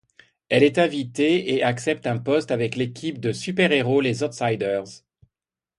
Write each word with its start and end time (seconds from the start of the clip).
Elle 0.49 0.63
est 0.63 0.79
invitée 0.79 1.53
et 1.53 1.61
accepte 1.63 2.07
un 2.07 2.17
poste 2.17 2.49
avec 2.49 2.75
l'équipe 2.75 3.19
de 3.19 3.31
super-héros 3.31 4.01
les 4.01 4.23
Outsiders. 4.23 5.03